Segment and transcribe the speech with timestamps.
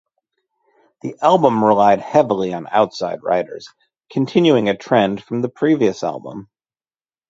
[1.01, 3.67] The album relied heavily on outside writers,
[4.11, 6.49] continuing a trend from the previous album.